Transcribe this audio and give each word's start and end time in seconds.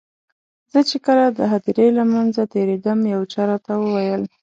زه 0.71 0.79
چې 0.89 0.97
کله 1.05 1.25
د 1.29 1.39
هدیرې 1.51 1.87
له 1.97 2.03
منځه 2.13 2.41
تېرېدم 2.53 2.99
یو 3.13 3.21
چا 3.33 3.41
راته 3.51 3.71
وویل. 3.77 4.23